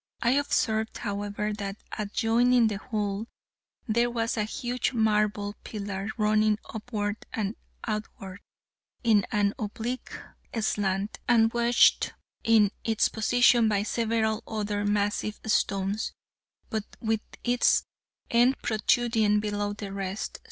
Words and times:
I 0.23 0.31
observed, 0.31 0.97
however, 0.97 1.53
that 1.53 1.75
adjoining 1.95 2.69
the 2.69 2.79
hole 2.79 3.27
there 3.87 4.09
was 4.09 4.35
a 4.35 4.45
huge 4.45 4.93
marble 4.93 5.53
pillar 5.63 6.09
running 6.17 6.57
upward 6.73 7.17
and 7.31 7.55
outward 7.85 8.39
in 9.03 9.27
an 9.31 9.53
oblique 9.59 10.11
slant, 10.59 11.19
and 11.27 11.53
wedged 11.53 12.13
in 12.43 12.71
its 12.83 13.09
position 13.09 13.69
by 13.69 13.83
several 13.83 14.41
other 14.47 14.85
massive 14.85 15.39
stones, 15.45 16.13
but 16.71 16.85
with 16.99 17.21
its 17.43 17.83
end 18.31 18.55
protruding 18.63 19.39
below 19.39 19.73
the 19.73 19.93
rest. 19.93 20.39